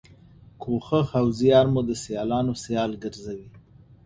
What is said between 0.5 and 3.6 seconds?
کوښښ او زیار مو د سیالانو سیال ګرځوي.